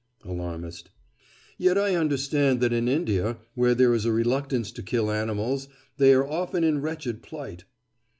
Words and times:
ALARMIST: 0.25 0.89
Yet 1.59 1.77
I 1.77 1.93
understand 1.95 2.59
that 2.61 2.73
in 2.73 2.87
India, 2.87 3.37
where 3.53 3.75
there 3.75 3.93
is 3.93 4.03
a 4.03 4.11
reluctance 4.11 4.71
to 4.71 4.81
kill 4.81 5.11
animals, 5.11 5.67
they 5.97 6.11
are 6.15 6.25
often 6.27 6.63
in 6.63 6.81
wretched 6.81 7.21
plight. 7.21 7.65